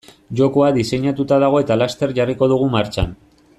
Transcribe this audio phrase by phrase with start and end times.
[0.37, 3.17] Jokoa diseinatuta dago eta laster jarriko dugu martxan.